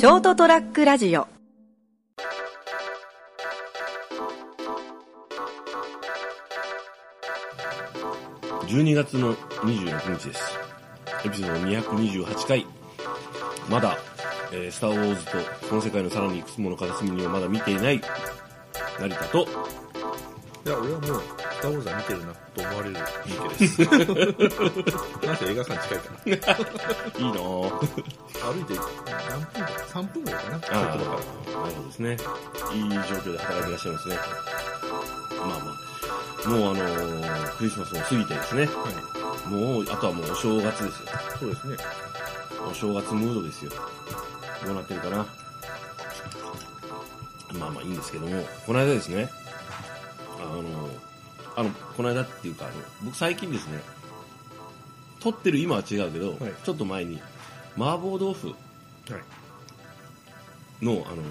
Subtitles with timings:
[0.00, 1.28] ショートトラックラジオ
[8.62, 10.58] 12月の26日です。
[11.26, 12.66] エピソード228回。
[13.68, 13.98] まだ、
[14.52, 15.32] えースター・ウォーズと
[15.68, 18.00] この世界のさらにいくつもの片隅にはまだ見ていない
[18.98, 19.40] 成田と、
[20.64, 21.22] いや、俺はもう、
[21.60, 22.96] スター・ウォーズは見てるなと思われる
[23.26, 23.80] 人間です。
[25.26, 26.56] なんせ映画館近いから。
[26.56, 27.38] いいな。
[27.38, 27.76] 歩
[28.60, 28.74] いて
[29.28, 30.56] 何分か ?3 分ぐらいかな。
[30.56, 31.60] あちょっとだから。
[31.60, 32.16] なるほどですね。
[32.72, 34.16] いい状況で働いてらっしゃいますね。
[35.38, 36.48] まあまあ。
[36.48, 38.64] もうあのークリスマスも過ぎてですね。
[38.64, 38.68] は
[39.46, 39.52] い。
[39.52, 41.08] もう、あとはもうお正月ですよ。
[41.40, 41.76] そうですね。
[42.70, 43.72] お正月ムードですよ。
[44.64, 45.26] どうなってるかな。
[47.58, 49.28] まあまあいいんですけども、この間ですね、
[51.56, 53.80] あの、この間っていうか、あの、僕最近ですね、
[55.20, 57.20] 撮ってる今は違うけど、はいちょっと前に、
[57.76, 58.54] 麻婆豆腐は
[60.82, 60.84] い。
[60.84, 61.22] の、あの、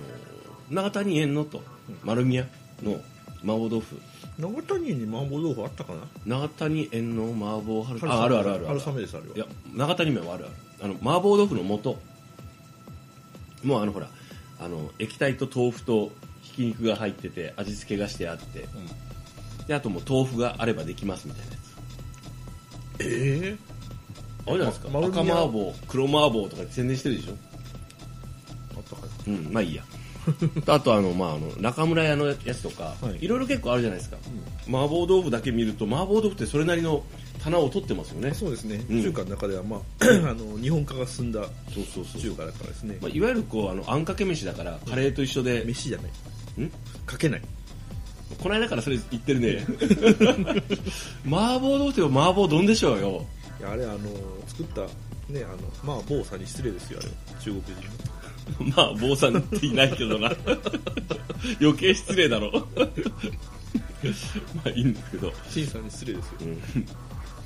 [0.70, 1.64] 長谷園のと、
[2.04, 2.48] 丸宮
[2.84, 3.02] の
[3.44, 4.00] 麻婆豆腐、
[4.38, 5.94] 長谷に麻婆豆腐あったか
[6.26, 6.42] な？
[6.42, 8.80] 長谷園の麻婆春春あ、あるあるあるある。
[8.80, 9.36] 春雨です、あれは。
[9.36, 9.46] いや、
[9.76, 10.54] 長谷麺はあるある。
[10.82, 11.98] あの、麻婆豆腐の素。
[13.64, 14.10] もうあのほら、
[14.62, 16.12] あの、液体と豆腐と
[16.42, 18.70] ひき肉が入ってて、味付けがしてあって、
[19.70, 23.04] で、あともう豆腐があればできますみたいなやつ。
[23.06, 23.58] ええ
[24.48, 24.90] あれじゃないですか。
[24.90, 27.34] ま赤麻婆、黒麻婆とか宣伝してるでしょ
[28.76, 29.84] あったかなうん、まあいいや。
[30.66, 34.18] あとあの、まああの、中村屋のやつとか、はいいろいろ結構あるじゃないですか。
[34.68, 37.04] 麻婆豆腐だけ見ると、麻婆豆腐ってそれなりの
[37.44, 38.34] 棚を取ってますよね。
[38.34, 38.84] そうですね。
[38.90, 39.82] うん中華の中では、まあ、
[40.28, 43.08] あの、日本化が進んだそうそうそう中華だからですねま。
[43.08, 46.62] あ、いわゆるこう、あの、あんかけ飯だから、カレーと一緒で、飯じゃない。
[46.64, 46.72] ん？
[47.06, 47.42] かけない。
[48.38, 49.66] この間からそれ言ってるね。
[51.26, 53.26] 麻婆豆腐といえば麻婆丼でしょうよ。
[53.60, 53.98] いや、あれ、あの、
[54.48, 54.82] 作った、
[55.32, 57.10] ね、あの、まあ、某さんに失礼ですよ、あれ。
[57.42, 57.72] 中国人
[58.66, 58.74] の。
[58.76, 60.32] まあ、坊さんっていないけどな。
[61.60, 62.52] 余計失礼だろ。
[64.56, 65.34] まあいいんですけど。
[65.52, 66.34] 陳さんに失礼ですよ。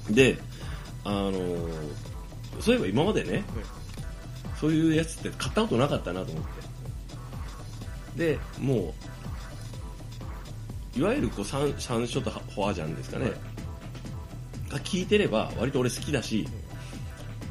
[0.07, 0.37] うん、で、
[1.03, 2.13] あのー
[2.59, 3.43] そういえば今までね、
[4.59, 6.43] そういうやつって買ったことなかったなと思っ
[8.15, 8.35] て。
[8.35, 8.93] で、もう、
[10.95, 13.25] いわゆるこうサンサンショとフォアジャンですかね。
[13.25, 13.33] はい
[14.73, 16.47] が聞いてれば割と俺好きだし、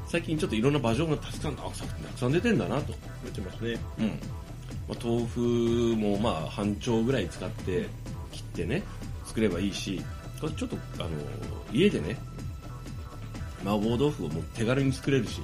[0.09, 1.77] 最近ちょっといろんなバージョンがたくさんたく
[2.19, 2.93] さん出てんだなと。
[3.25, 3.79] 出てますね。
[3.99, 4.07] うん
[4.89, 5.41] まあ、豆腐
[5.97, 7.87] もまあ半丁ぐらい使って
[8.33, 8.83] 切ってね
[9.25, 10.03] 作ればいいし
[10.41, 11.11] これちょっとあの
[11.73, 12.17] 家でね
[13.61, 15.41] 麻婆豆腐をもう手軽に作れるし、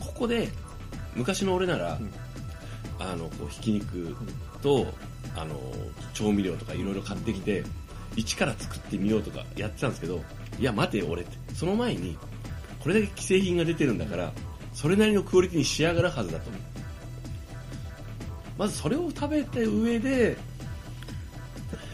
[0.00, 0.48] ここで
[1.14, 2.10] 昔の俺なら、ん
[2.98, 4.16] あのこうひき肉
[4.62, 4.86] と
[5.36, 5.54] あの
[6.14, 7.62] 調味料とかいろいろ買ってきて
[8.16, 10.22] 一から作ってみようとかやってたんですけど
[10.58, 11.54] いや待てよ俺って。
[11.54, 12.16] その前に
[12.80, 14.32] これだけ既製品が出てるんだから
[14.72, 16.60] それなりのクオリティに仕上がるはずだと思う。
[18.58, 20.36] まずそれを食べた上で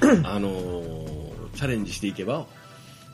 [0.25, 1.13] あのー
[1.55, 2.47] チャレンジしていけば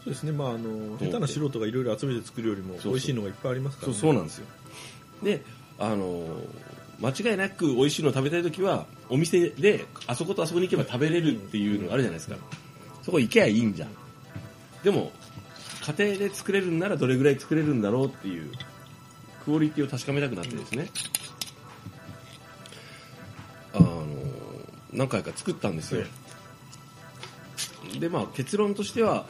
[0.04, 4.00] そうですね、まあ、あの、下手な素人がいろいろ集めて作るよりも美味しいのがいっぱいありますからそうね。
[4.00, 4.46] そうなんですよ。
[5.22, 5.42] で
[5.78, 6.48] あのー
[7.00, 12.36] 間違いなく美味しいのを食べたい時はお店であそことあそこに行けば食べれるっていうのがあるじゃないですか。
[13.03, 13.88] そこ行けばいいんじゃん。
[14.82, 15.12] でも
[15.97, 18.53] 家庭で作れるんならどれぐらい作れるんだろうっていう
[19.44, 20.91] クオリティを確かめたくなってですね、
[23.72, 24.08] あのー
[24.92, 26.04] 何回か作ったんですよ、
[27.98, 29.25] でまあ結論としては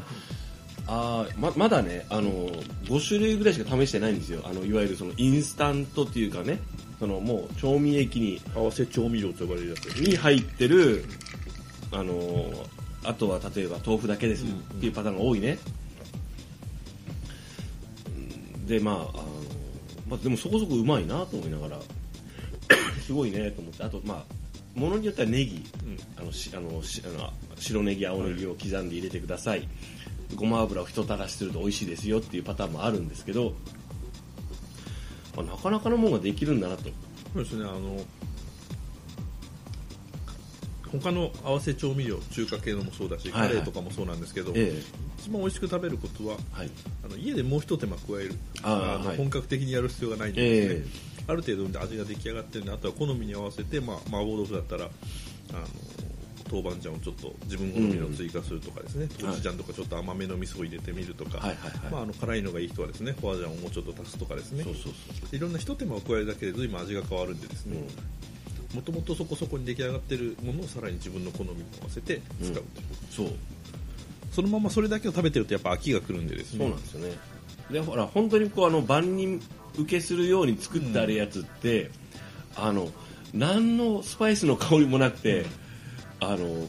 [0.90, 4.40] あーままだねあの5種類ぐらいしか試してないんですよ。
[4.44, 6.60] あのいわゆるそのインスタントっていうかね
[6.98, 9.84] そのもう調味液に合わせ調味料と呼ばれるやつ。
[9.96, 11.04] に入ってる
[11.92, 12.50] あの
[13.04, 14.48] あとは例えば豆腐だけですっ
[14.80, 15.58] ていうパターンが多いね、
[18.66, 19.12] でまああの、
[20.08, 21.78] まあ、でもそこそこうまいなと思いながら
[23.06, 23.82] すごいねと思って。
[23.84, 24.38] あとまあ
[24.78, 25.64] ものによってはネギ、
[26.16, 29.68] あのしあのしあの白ネギ青ネギを刻んで入れてください、
[30.36, 33.54] ごま油を一垂らしすると美味しいですよっていうパターンもあるんですけど、
[35.36, 36.84] まあ、なかなかのものができるんだなと。
[37.34, 38.00] そうですね、あの、
[40.90, 43.48] 他の合わせ調味料、中華系のもそうだし、はいはい。
[43.48, 44.82] カレーとかもそうなんですけど、え
[45.18, 46.70] 一番美味しく食べることは、えはい。
[47.04, 48.34] あの家でもう一手間加える。
[48.62, 49.04] あーはい。
[49.04, 51.08] の本格的にやる必要がないんでですね、え。
[51.28, 55.66] ある程度で味が出来上がってるんで、あとは好みに合わせて、まあ、麻婆豆腐だったら、あの、
[56.50, 61.56] 豆板醤をちょっと自分好みの追加するとかですね、うん豆醤とかちょっと甘めの味噌を入れてみるとか、はいはい
[61.90, 67.78] まあ、あの辛いのがいい人はですね、フォアジャンをもうちょっと足すとかですねそう、そうそういろんな一手間を加えるだけで随分味が変わるんでですね、
[68.74, 72.64] もともとそこそこに出来上がってるものをさらに自分の好みに合わせて使うという、
[73.10, 73.28] そう
[74.32, 77.16] そのままそれだけを食べてるとやっぱ飽きがくるんでですねそうなんですよね
[77.70, 79.42] でほら本当にこうあの万人
[79.78, 81.90] 受けするように作ってあるやつって、
[82.56, 82.88] あの
[83.32, 85.46] 何のスパイスの香りもなくて、
[86.20, 86.66] あの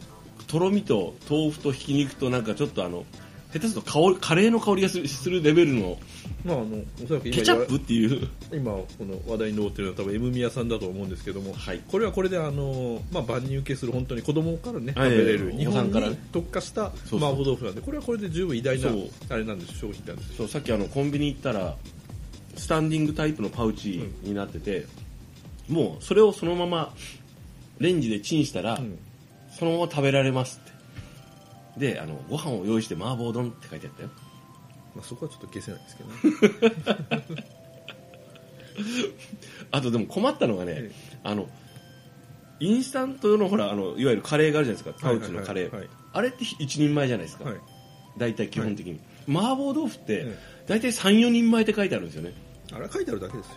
[0.48, 3.06] とろみと豆腐とひき肉となんかちょっとあの
[3.52, 5.98] 下手すると香りカレーの香りがするするレベルの
[6.46, 8.28] まああのおそらく今ケチャップっていう。
[8.54, 11.82] 今この話題に上ってるのは多分 M 宮さんだと思うんですけども、はい。
[11.88, 15.12] これはこれであの、まあ、万人受けする本当に子供からね、はい。
[15.12, 16.20] 食べれるお日本からね。
[16.32, 18.90] 特化した麻婆豆腐なんでこれはこれで十分偉大な
[19.30, 20.36] あれなんです商品なんですよ。
[20.38, 21.76] そうさっきあのコンビニ行ったら
[22.56, 24.86] スタンディングタイプのパウチになってて、
[25.68, 26.94] もうそれをそのまま
[27.80, 29.00] レンジでチンしたら、うん
[29.60, 31.92] そのまま食べられますって。
[31.94, 34.10] であのご飯を用意して麻婆丼って書いてあったよ。
[34.96, 36.10] まあ、そこはちょっと消せないですけど
[37.40, 37.46] ね。
[39.72, 40.92] あとでも困ったのがね、え
[41.24, 41.48] あの
[42.60, 45.08] インスタントのほらあのいわゆるカレーがあるじゃないですか。
[45.10, 45.72] パウチのカレー、はい。
[45.74, 47.56] はいはいあれって一人前じゃないですか、はい。
[48.18, 52.34] 大体基本的に、麻婆豆腐ってえ大体34人前って書いてあるんですよね。
[52.72, 53.54] あれは書いてあるだけですよ。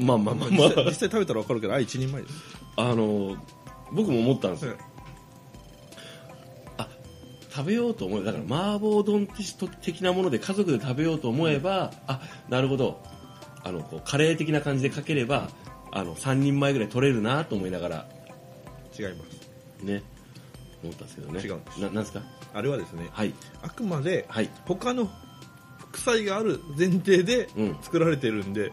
[0.00, 2.34] まあまあまあま実際実際食べたら分かるけどあれ一人前です。
[2.76, 3.36] ああの
[3.92, 4.76] 僕も思ったんですよ、
[6.78, 6.88] あ
[7.50, 9.28] 食べようと思えばだから麻婆丼
[9.80, 13.00] 的なもので家族で食べようと思えば、あなるほど。
[13.64, 15.48] あのこうカレー的な感じでかければ
[15.90, 18.06] あの3人前ぐらい取れるなと思いながら。
[18.96, 19.84] 違います。
[19.84, 20.02] ね。
[20.84, 21.40] 思ったんですけどね。
[21.40, 21.80] 違うんです。
[21.80, 22.22] ななんですか？
[22.54, 23.34] あれはですねはい。
[23.62, 24.50] あくまではい。
[24.66, 25.10] 他の
[25.78, 27.76] 副菜がある前提でうん。
[27.82, 28.72] 作られてるんで、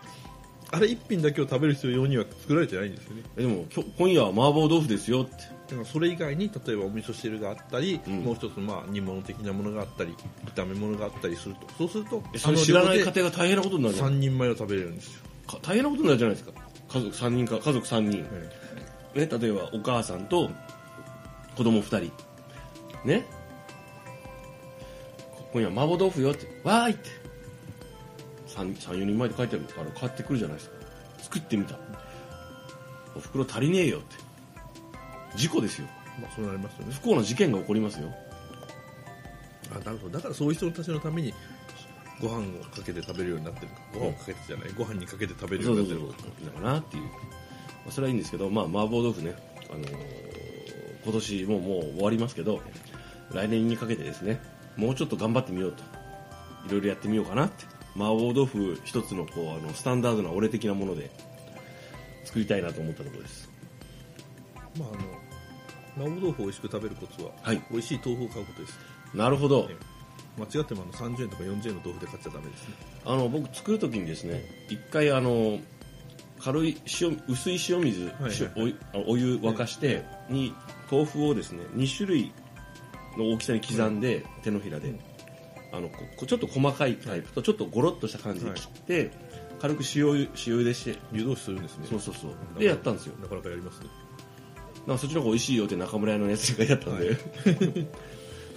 [0.73, 3.21] あれ一品だけを食べる人用には作られてないんですよね。
[3.37, 5.31] えでも今日今夜は麻婆豆腐ですよって。
[5.31, 8.13] だからそれ以外に例えばお味噌汁があったり、うん。
[8.21, 10.15] もう一つまあ煮物的なものがあったり
[10.55, 16.53] 炒め物があったりするとそうするとえそれ知らない家庭が大変なことになるじゃん3人前を食べれるんですよ、か大変なことになるじゃないですか。
[16.89, 18.27] 家族3人か家族3人、ね、
[19.13, 20.49] 例えばお母さんと
[21.55, 22.11] 子供2人。
[23.05, 23.27] ね。
[25.51, 26.47] 今夜麻婆豆腐よって。
[26.63, 27.22] わーいって
[28.55, 30.75] 34人前で書いてあるから買ってくるじゃないですか。
[31.19, 31.75] 作ってみた。
[33.15, 34.15] お袋足りねえよって。
[35.35, 35.87] 事故ですよ。
[36.21, 36.93] まあ、そうなりますよね。
[36.93, 38.13] 不幸な事件が起こりますよ。
[39.75, 40.17] あなるほど。
[40.17, 41.33] だからそういう人たちのために
[42.21, 43.69] ご飯をかけて食べるようになってる。
[43.93, 44.69] ご飯をかけてじゃない。
[44.77, 47.09] ご飯にかけて食べるよそうになってるだからなっていう、ま
[47.89, 49.35] あ、それはいいんですけど、まあ、麻婆豆腐ね、
[49.71, 50.23] あのー
[51.03, 52.61] 今年ももう終わりますけど
[53.33, 54.39] 来年にかけてですね
[54.77, 55.83] もうちょっと頑張ってみようと。
[56.65, 61.11] いろいろやってみようかなって麻婆豆腐一つのこうあのスタンダードな俺的なもので
[62.25, 63.49] 作りたいなと思ったところです。
[64.77, 64.91] まああ
[66.01, 67.61] の麻婆豆腐を美味しく食べるコツは、はい。
[67.69, 68.79] 美味しい豆腐を買うことです。
[69.13, 69.67] なるほど。
[69.69, 69.75] え
[70.37, 72.75] 間違ってもあの30円とか40円の豆腐で買っちゃダメですね。
[73.05, 75.59] あの僕作る時にですね一回あの
[76.39, 80.53] 軽い塩薄い塩水、はいはい塩おお湯沸かしてに
[80.91, 82.33] 豆腐をですね2種類
[83.17, 84.99] の大きさに刻んで、手のひらで、うん
[85.73, 89.11] あのちょっと細かいタイプとちょっとゴロッとした感じで切って、
[89.59, 91.87] 軽く塩ゆ塩茹でして湯通しするんですね。
[91.89, 92.59] そうそうそう。
[92.59, 93.15] でやったんですよ。
[93.19, 93.87] なかなかやりますね。
[94.85, 97.17] なんかそっちの方が美味しいよって中村屋のやつがやったんで、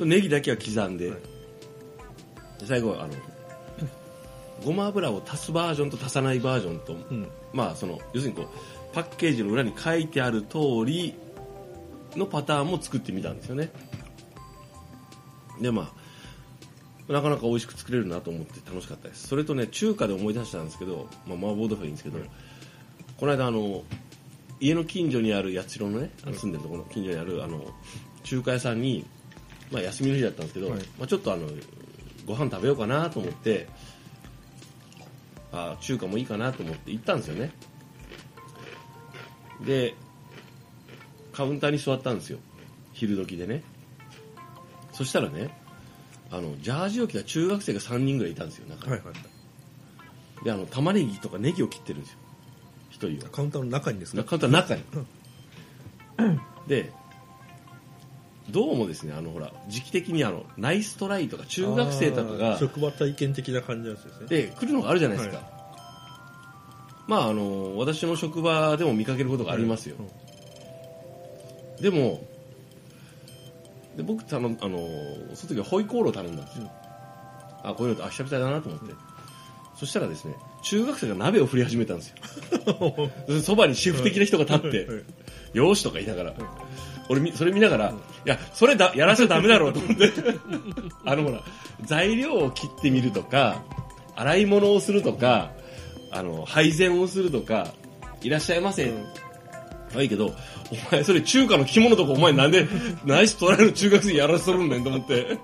[0.04, 1.20] ネギだけは刻んで,、はい。
[2.60, 3.14] で最後はあの
[4.62, 7.28] ごま油を足すバージョンと足さないバージョンと、うん。
[7.54, 11.14] まあその要するにこうパッケージの裏に書いてある通り
[12.14, 13.70] のパターンも作ってみたんですよね。
[15.62, 16.05] でまあ
[17.08, 19.28] なかなか美味しく作れるなと思って楽しかったです。
[19.28, 22.18] それとね中華で思い出したんですけど、まあ、麻婆豆腐はいいんですけど、
[23.18, 23.84] この間あの
[24.58, 27.62] 家の近所にある八代のねあの住んでるところの近所にあるあの
[28.24, 29.06] 中華屋さんに、
[29.70, 30.80] まあ、休みの日だったんですけど、はい。
[30.98, 31.46] まあ、ちょっとあの
[32.26, 33.68] ご飯食べようかなと思って
[35.52, 37.52] あ中華もいいかなと思って行ったんですよね。
[39.64, 39.94] で
[41.32, 42.38] カウンターに座ったんですよ。
[42.92, 43.62] 昼時でね。
[44.92, 45.50] そしたらね
[46.30, 49.14] あのジャージを着た中学生が3人ぐらいいたんですよ中に、はいはい
[50.44, 52.18] であの玉ねぎとかネギを切ってるんですよ。
[52.90, 53.30] 一人は。
[53.30, 54.22] カウンターの中にですか？
[54.22, 54.82] カウンターの中に。
[56.68, 56.92] で
[58.50, 64.26] どうもですねあのほら時期的にあのナイストライとか中学生とかあがー職場体験的な感じのやつですね。
[64.28, 65.40] で来るのがあるじゃないですか、
[67.08, 69.96] まああの私の職場でも見かけることがありますよ、
[71.80, 72.25] でも
[73.96, 74.78] で僕頼んあの
[75.34, 76.70] その時はホイコーローを頼んだんですよ、
[77.62, 78.94] あこういうのあ久々だなと思って、
[79.74, 82.16] そしたらですね中学生が鍋を振り始めたんですよ。
[83.26, 85.04] で そばにシェフ的な人が立ってはい
[85.54, 86.34] 「よーし」とか言いながら、
[87.08, 87.94] 俺みそれ見ながら、い
[88.28, 90.12] やそれだやらせちゃダメだろうと思って。
[91.04, 91.42] あのほら
[91.84, 93.62] 材料を切ってみるとか
[94.14, 95.52] 洗い物をするとか
[96.10, 97.68] あの配膳をするとか
[98.22, 98.90] いらっしゃいませ、は
[100.02, 100.34] いいけど、
[100.90, 102.68] お前それ中華の着物とかお前なんで
[103.04, 105.38] ナイストライの中学生やらせとるんねんと思って。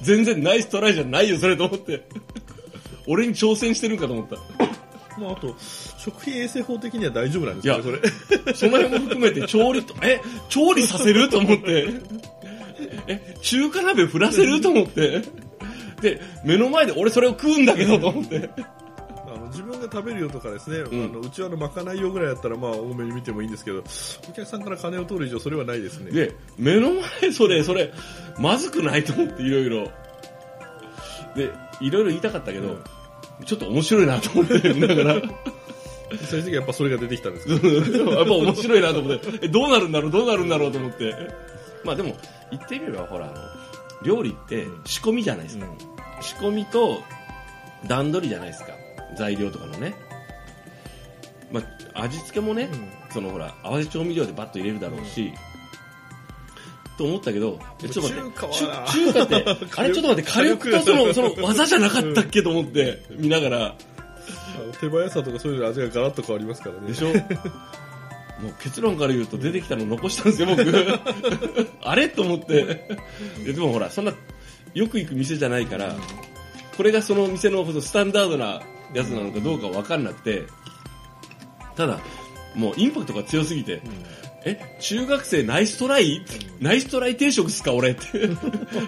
[0.00, 2.06] 全然ナイストライじゃないよそれと思って。
[3.06, 4.36] 俺に挑戦してるんかと思った。
[5.20, 7.90] まあ、あと食品衛生法的には大丈夫なんですかねそ
[8.46, 11.88] れその辺も含めて調理と、え、調理させると思って。
[13.06, 15.22] え、中華鍋振らせると思って。
[16.00, 18.50] で、目の前で俺それを食うんだけどと思って。
[19.84, 23.82] あの自分が食べるよとかですね、んあのうちわのまかないよぐらいだったらまあ多めに見てもいいんですけど
[24.28, 27.92] お客さんから金を取る以上それはないですねで、目の前それ、それ、
[28.38, 29.90] まずくないと思っていろいろ。
[31.34, 31.50] で、
[31.80, 32.78] いろいろ言いたかったけど、
[33.44, 35.22] ちょっと面白いなと思って、見ながら。
[36.10, 41.14] 最終的にやっぱそれが出てきたんですけどやっぱ面白いなと思って、え、どうなるんだろう、どうなるんだろうと思って。
[41.82, 42.16] まあでも、
[42.50, 43.34] 言ってみれば、ほら、あの、
[44.04, 45.66] 料理って仕込みじゃないですか。
[46.20, 47.02] 仕込みと
[47.86, 48.73] 段取りじゃないですか。
[49.14, 49.94] 材料とかのね。
[51.52, 51.60] ま
[51.94, 52.68] あ、味付けもね、
[53.12, 55.32] そのほら、合わせ調味料でバッと入れるだろうし、
[56.96, 59.44] と思ったけど、えちょっと待って、中華って、
[59.76, 63.74] あれちょっと待って、火力とその、その 技じゃなかったっけと思って、見ながら、
[64.80, 66.88] 手早さとかそういうの味がガラッと変わりますからね。
[66.88, 67.08] でしょ？
[67.08, 70.64] もう結論から言うと出てきたの残したんですよ、僕。
[71.82, 72.88] あれと思って。
[73.44, 74.12] でもほら、そんな、
[74.74, 75.94] よく行く店じゃないから、
[76.76, 78.60] これがその店のスタンダードな
[78.94, 80.46] やつなのかどうかわかんなくて、
[81.76, 81.98] ただ、
[82.54, 83.82] もうインパクトが強すぎて、
[84.46, 86.24] え、中学生ナイストライ？
[86.60, 88.02] ナイストライ定食っすか俺って。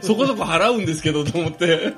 [0.03, 1.95] そこそこ払うんですけどと思って。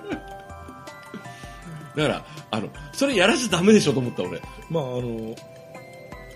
[1.97, 4.41] だから、あの、それやらしちゃダメでしょと思った俺。
[4.71, 5.35] まああの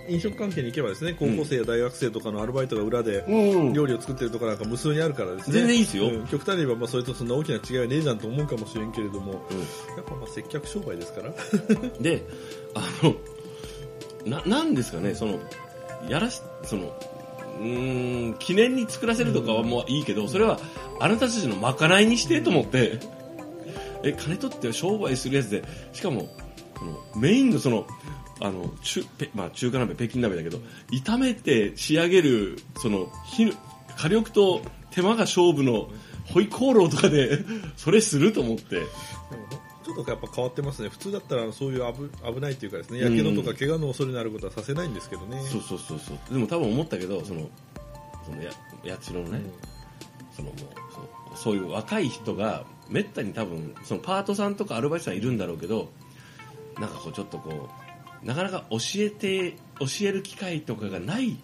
[0.09, 3.73] 飲食関係に行けばですね高校生や大学生とかのアルバイトが裏でうん。
[3.73, 5.59] 料理を作ってるところなんか無数にあるからですね。
[5.59, 6.09] 全然いいですよ。
[6.09, 6.26] うん。
[6.26, 9.59] 極端に言えばまあそれとそんな大きな違いはねえじゃんと思うかもしれんけれども、うん。
[9.61, 9.64] や
[10.00, 11.32] っぱまあ接客商売ですから。
[12.00, 12.23] で、
[12.75, 13.14] あの、
[14.25, 15.38] な、なんですかね、その、
[16.09, 16.94] やらし、その、
[17.61, 20.59] うーん、記念に作らせるとかはもういいけど、それは
[21.00, 22.99] あなたたちのまかないにしてと思って、
[24.04, 26.28] え、金取って商売するやつで、しかも、
[27.14, 27.87] メインのその、
[28.42, 30.58] あの、中、ペまあ中華鍋、北京鍋だけど、
[30.90, 33.08] 炒めて仕上げる、その、
[33.96, 35.88] 火力と手間が勝負の、
[36.25, 37.38] ホイコーローとかで、
[37.76, 38.82] それすると思って、
[39.84, 40.88] ちょっとやっぱ変わってますね。
[40.88, 43.00] 普通だったらそういう危危ないというかですね。
[43.00, 46.18] やけどとか怪我の恐れのあることはさせないんですけどね、そうそうそうそう。
[46.32, 47.49] でも多分思ったけどその
[48.25, 48.52] そのや
[48.84, 49.40] 八代のね、
[50.34, 50.58] そのもう
[50.94, 55.90] そうそういう若い人がめったに多分そのパートさんとかアルバイトさんいるんだろうけど
[56.78, 57.91] なんかこうちょっとこう
[58.25, 61.37] なかなか教えて教える機会とかがない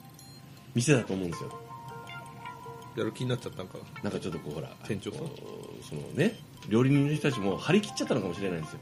[0.74, 1.50] 店だと思うんですよ。
[2.96, 3.78] やる気になっちゃったんか。
[4.02, 5.20] なんかちょっとこうほら店長さん？
[5.88, 8.78] そのね料理人の人たちも張り切っちゃったのかもしれないんですよ。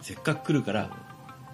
[0.00, 0.90] せっかく来るから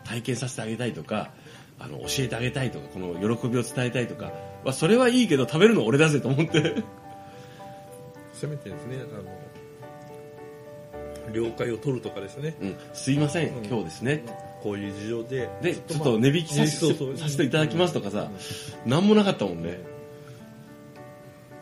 [0.04, 1.30] 体験させてあげたいとか
[1.78, 4.32] あの教えてあげたいとかこの喜びを伝えたいとか、
[4.64, 6.82] まあ、それはいいけど食べるの俺だぜと思って。
[8.32, 8.96] せめてですね
[11.26, 12.56] あの了解を取るとかですね。
[12.62, 13.64] うん、すいません、うん。
[13.66, 14.24] 今日ですね
[14.62, 18.30] こういう事情ででちょっと値引き させていただきますとかさ
[18.86, 19.78] 何もなかったもんね。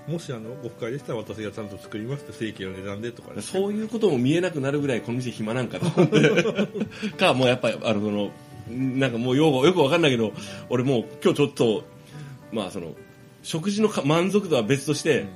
[0.09, 3.43] もしあのご不快でしたら私がちゃんと作りますって正規の値段でとかね。
[3.43, 7.11] そういうことも見えなくなるぐらいこの店暇なんかと思って。
[7.19, 8.31] かもうやっぱりあのその
[8.71, 10.33] なんかもうよくよくわかんないけど
[10.69, 11.85] 俺もう今日ちょっと
[12.53, 12.95] まあその
[13.43, 15.27] 食事のか満足度は別として、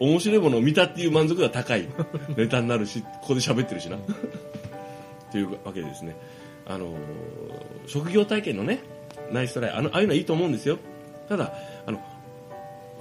[0.00, 1.88] 面白いものを見たっていう満足度は高い。
[2.36, 3.96] ネタになるしここで喋ってるしな。
[5.30, 6.16] というわけでですね
[6.70, 6.96] あの
[7.86, 8.80] 職業体験のね
[9.32, 10.78] ナイストライあのああいうのはいいと思うんですよ。
[11.28, 11.52] ただ
[11.86, 12.00] あの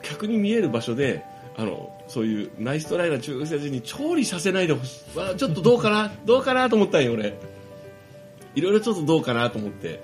[0.01, 1.23] 客に見える場所で
[1.55, 5.17] あのそういうナイストライな中学生に調理させないでほしい。
[5.17, 6.11] わちょっとどうかな？
[6.25, 7.37] どうかなと思ったんよ俺。
[8.55, 9.99] いろいろちょっとどうかなと思って。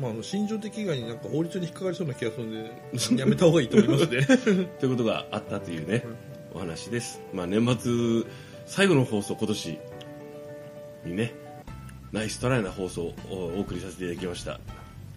[0.00, 2.70] まあ、心情的以外になんか法律に引っかかりそうな気がするんで
[3.18, 4.26] やめた方がいいと思いますね。
[4.78, 6.04] ということがあったというね
[6.52, 8.30] お話です、まあ、年末
[8.66, 9.78] 最後の放送今年
[11.06, 11.32] にね
[12.12, 14.60] ナイストライな放送をお送りさせていただきました。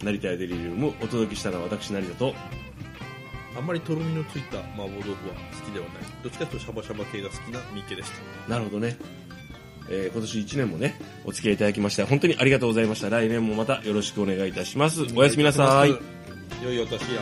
[0.04, 2.34] 成田屋デリリウムお届けしたのは私成田と
[3.58, 5.16] あんまりとろみのついた麻婆豆腐は
[5.60, 5.96] 好きではない。
[6.24, 8.12] どっちかというとシャバシャバ系が好きな三池でし
[8.46, 8.52] た。
[8.52, 8.98] なるほどね、
[9.90, 13.10] えー今年1年もねお付き合いいただきまして本当にありがとうございました。
[13.10, 15.04] 来年もまたよろしくお願いいたします。
[15.16, 15.90] おやすみなさい。
[16.64, 17.22] 良いお年や